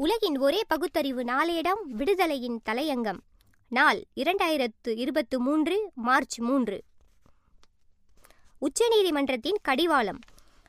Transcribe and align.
உலகின் 0.00 0.38
ஒரே 0.38 0.60
பகுத்தறிவு 0.66 1.22
நாளேடம் 1.22 1.80
விடுதலையின் 1.98 2.56
தலையங்கம். 2.68 3.18
நாள் 3.68 4.04
இரண்டாயிரத்து 4.16 4.96
இருபத்து 4.96 5.40
மூன்று 5.40 5.90
மார்ச் 5.94 6.38
மூன்று. 6.38 6.82
உச்சநீதிமன்றத்தின் 8.60 9.54
கடிவாளம். 9.62 10.18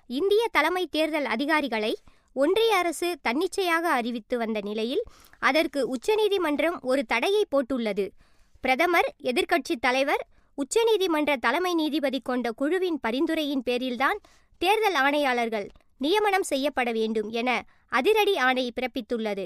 இந்திய 0.07 0.47
தலைமை 0.51 0.87
தேர்தல் 0.87 1.25
அதிகாரிகளை 1.25 1.97
ஒன்றிய 2.33 2.75
அரசு 2.75 3.17
தன்னிச்சையாக 3.21 3.91
அறிவித்து 3.91 4.37
வந்த 4.37 4.61
நிலையில் 4.61 5.03
அதற்கு 5.39 5.87
உச்சநீதிமன்றம் 5.87 6.79
ஒரு 6.81 7.05
தடையை 7.05 7.45
போட்டுள்ளது. 7.49 8.09
பிரதமர் 8.61 9.15
எதிர்க்கட்சித் 9.23 9.81
தலைவர் 9.81 10.27
உச்சநீதிமன்ற 10.57 11.35
தலைமை 11.35 11.73
நீதிபதி 11.73 12.19
கொண்ட 12.19 12.51
குழுவின் 12.51 12.99
பரிந்துரையின் 13.07 13.61
பேரில்தான் 13.65 14.17
தேர்தல் 14.57 14.95
ஆணையாளர்கள் 14.95 15.67
நியமனம் 15.99 16.47
செய்யப்பட 16.51 16.91
வேண்டும் 16.91 17.29
என 17.29 17.49
அதிரடி 17.89 18.37
ஆணை 18.37 18.65
பிறப்பித்துள்ளது. 18.75 19.45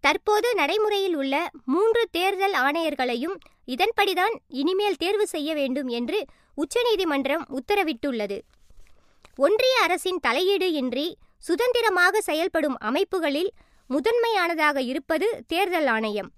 தற்போது 0.00 0.54
நடைமுறையில் 0.54 1.16
உள்ள 1.16 1.34
மூன்று 1.64 2.08
தேர்தல் 2.10 2.52
ஆணையர்களையும் 2.52 3.36
இதன்படிதான் 3.66 4.34
இனிமேல் 4.48 4.96
தேர்வு 4.96 5.26
செய்ய 5.26 5.54
வேண்டும் 5.54 5.88
என்று 5.88 6.18
உச்சநீதிமன்றம் 6.54 7.44
உத்தரவிட்டுள்ளது. 7.48 8.38
ஒன்றிய 9.36 9.74
அரசின் 9.82 10.20
தலையீடு 10.20 10.72
இன்றி 10.72 11.16
சுதந்திரமாக 11.38 12.20
செயல்படும் 12.20 12.78
அமைப்புகளில் 12.78 13.50
முதன்மையானதாக 13.88 14.80
இருப்பது 14.82 15.26
தேர்தல் 15.46 15.86
ஆணையம். 15.86 16.30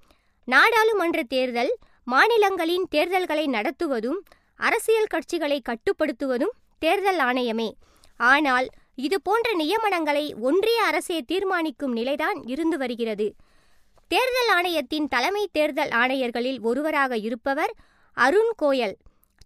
நாடாளுமன்ற 0.44 1.22
தேர்தல் 1.22 1.72
மாநிலங்களின் 2.04 2.86
தேர்தல்களை 2.90 3.46
நடத்துவதும் 3.46 4.20
அரசியல் 4.56 5.12
கட்சிகளை 5.14 5.58
கட்டுப்படுத்துவதும் 5.62 6.54
தேர்தல் 6.78 7.18
ஆணையமே. 7.18 7.70
ஆனால் 8.16 8.66
இது 9.06 9.16
போன்ற 9.20 9.48
நியமனங்களை 9.56 10.24
ஒன்றிய 10.40 10.78
அரசே 10.82 11.18
தீர்மானிக்கும் 11.20 11.92
நிலைதான் 11.92 12.38
இருந்து 12.46 12.76
வருகிறது. 12.78 13.26
தேர்தல் 14.10 14.50
ஆணையத்தின் 14.56 15.06
தலைமை 15.08 15.44
தேர்தல் 15.52 15.92
ஆணையர்களில் 16.00 16.60
ஒருவராக 16.60 17.18
இருப்பவர் 17.26 17.72
அருண் 18.16 18.52
கோயல். 18.62 18.96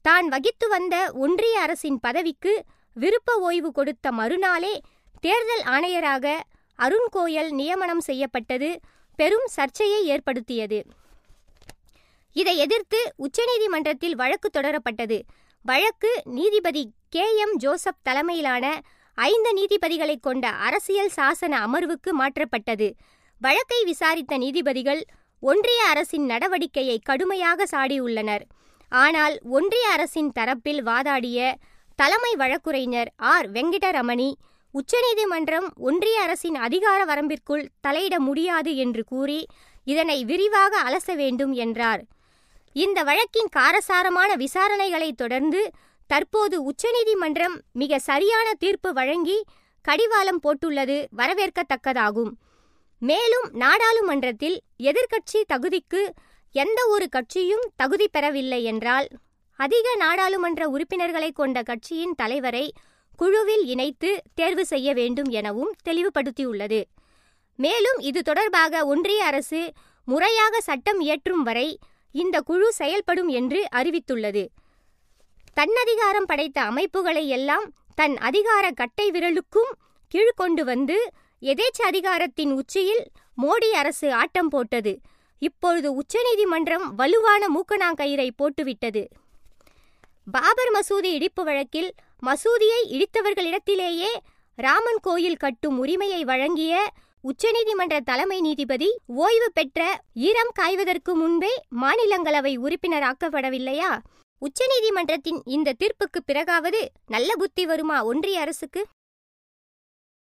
தான் 0.02 0.26
வகித்து 0.28 0.66
வந்த 0.68 0.94
ஒன்றிய 1.14 1.56
அரசின் 1.60 1.98
பதவிக்கு 2.00 2.52
விருப்ப 2.96 3.36
ஓய்வு 3.48 3.70
கொடுத்த 3.72 4.12
மறுநாளே 4.12 4.74
தேர்தல் 5.20 5.64
ஆணையராக 5.74 6.26
அருண் 6.78 7.08
கோயல் 7.16 7.50
நியமனம் 7.50 8.04
செய்யப்பட்டது 8.08 8.70
பெரும் 9.18 9.48
சர்ச்சையை 9.56 10.00
ஏற்படுத்தியது. 10.06 10.78
இதை 12.36 12.54
எதிர்த்து 12.58 13.00
உச்சநீதிமன்றத்தில் 13.18 14.18
வழக்கு 14.22 14.48
தொடரப்பட்டது. 14.50 15.18
வழக்கு 15.64 16.10
நீதிபதி 16.24 16.82
கே 17.08 17.26
எம் 17.36 17.56
ஜோசப் 17.56 18.02
தலைமையிலான 18.02 18.66
ஐந்து 19.16 19.50
நீதிபதிகளை 19.52 20.16
கொண்ட 20.20 20.48
அரசியல் 20.48 21.12
சாசன 21.16 21.58
அமர்வுக்கு 21.66 22.10
மாற்றப்பட்டது. 22.18 22.88
வழக்கை 23.40 23.84
விசாரித்த 23.84 24.36
நீதிபதிகள் 24.38 25.02
ஒன்றிய 25.40 25.84
அரசின் 25.84 26.26
நடவடிக்கையை 26.30 26.98
கடுமையாக 27.02 27.66
சாடியுள்ளனர். 27.70 28.44
ஆனால் 28.88 29.38
ஒன்றிய 29.48 29.88
அரசின் 29.88 30.32
தரப்பில் 30.38 30.82
வாதாடிய 30.82 31.54
தலைமை 31.96 32.34
வழக்குரைஞர் 32.36 33.12
ஆர். 33.16 33.50
வெங்கடரமணி 33.50 34.32
உச்சநீதிமன்றம் 34.70 35.68
ஒன்றிய 35.76 36.20
அரசின் 36.20 36.54
அதிகார 36.54 37.00
வரம்பிற்குள் 37.04 37.64
தலையிட 37.88 38.18
முடியாது 38.18 38.76
என்று 38.76 39.04
கூறி 39.04 39.46
இதனை 39.84 40.24
விரிவாக 40.24 40.78
அலச 40.78 41.14
வேண்டும் 41.14 41.52
என்றார். 41.52 42.02
இந்த 42.72 43.02
வழக்கின் 43.02 43.50
காரசாரமான 43.56 44.30
விசாரணைகளை 44.36 45.12
தொடர்ந்து 45.12 45.70
தற்போது 46.06 46.62
உச்சநீதிமன்றம் 46.62 47.56
மிக 47.72 47.98
சரியான 47.98 48.54
தீர்ப்பு 48.54 48.92
வழங்கி 48.92 49.44
கடிவாளம் 49.84 50.40
போட்டுள்ளது 50.40 50.96
வரவேற்கத்தக்கதாகும். 51.16 52.32
மேலும் 52.98 53.46
நாடாளுமன்றத்தில் 53.52 54.60
எதிர்க்கட்சி 54.78 55.40
தகுதிக்கு 55.52 56.02
எந்த 56.52 56.86
ஒரு 56.86 57.08
கட்சியும் 57.08 57.64
தகுதி 57.76 58.08
பெறவில்லை 58.08 58.64
என்றால் 58.64 59.08
அதிக 59.56 59.96
நாடாளுமன்ற 59.96 60.68
உறுப்பினர்களை 60.68 61.32
கொண்ட 61.32 61.62
கட்சியின் 61.62 62.14
தலைவரை 62.14 62.72
குழுவில் 63.16 63.64
இணைத்து 63.64 64.10
தேர்வு 64.34 64.64
செய்ய 64.66 64.92
வேண்டும் 64.92 65.30
எனவும் 65.30 65.72
தெளிவுபடுத்தியுள்ளது. 65.84 66.80
மேலும் 67.58 67.98
இது 67.98 68.22
தொடர்பாக 68.22 68.84
ஒன்றிய 68.84 69.24
அரசு 69.24 69.72
முறையாக 70.04 70.60
சட்டம் 70.60 71.00
இயற்றும் 71.00 71.42
வரை 71.42 71.78
இந்த 72.14 72.40
குழு 72.40 72.72
செயல்படும் 72.72 73.28
என்று 73.28 73.68
அறிவித்துள்ளது. 73.74 74.44
தன்னதிகாரம் 75.56 76.28
படைத்த 76.30 76.58
அமைப்புகளை 76.60 77.28
எல்லாம் 77.28 77.66
தன் 77.94 78.16
அதிகார 78.28 78.70
கட்டை 78.70 79.10
விரலுக்கும் 79.10 79.72
கீழ்கொண்டு 80.14 80.62
வந்து 80.64 80.96
எதேச்ச 81.42 81.78
அதிகாரத்தின் 81.86 82.52
உச்சியில் 82.52 83.02
மோடி 83.42 83.70
அரசு 83.70 84.12
ஆட்டம் 84.12 84.48
போட்டது. 84.48 84.92
இப்பொழுது 85.38 85.88
உச்சநீதிமன்றம் 85.94 86.94
வலுவான 86.94 87.42
மூக்கணாங்கயிறை 87.48 88.28
போட்டுவிட்டது. 88.42 89.02
பாபர் 90.26 90.72
மசூதி 90.76 91.10
இடிப்பு 91.18 91.44
வழக்கில் 91.44 91.90
மசூதியை 92.26 92.80
இடித்தவர்களிடத்திலேயே 92.94 94.12
ராமன் 94.58 95.00
கோயில் 95.02 95.36
கட்டும் 95.36 95.78
உரிமையை 95.78 96.24
வழங்கிய 96.24 96.74
உச்சநீதிமன்ற 97.24 98.00
தலைமை 98.00 98.40
நீதிபதி 98.40 98.88
ஓய்வு 99.06 99.48
பெற்ற 99.52 99.80
ஈரம் 100.28 100.52
காய்வதற்கு 100.54 101.14
முன்பே 101.14 101.52
மாநிலங்களவை 101.82 102.52
உறுப்பினராக்கப்படவில்லையா? 102.56 103.90
உச்சநீதிமன்றத்தின் 104.42 105.40
இந்த 105.44 105.72
தீர்ப்புக்கு 105.72 106.20
பிறகாவது 106.24 106.80
நல்ல 107.06 107.36
புத்தி 107.36 107.66
வருமா 107.66 108.04
ஒன்றிய 108.04 108.40
அரசுக்கு? 108.40 108.82